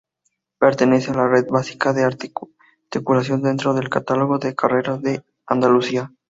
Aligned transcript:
Pertenece 0.57 1.11
a 1.11 1.13
la 1.13 1.27
Red 1.27 1.45
Básica 1.51 1.93
de 1.93 2.03
Articulación 2.03 3.43
dentro 3.43 3.75
del 3.75 3.89
Catálogo 3.89 4.39
de 4.39 4.55
Carreteras 4.55 4.99
de 5.03 5.23
Andalucía. 5.45 6.11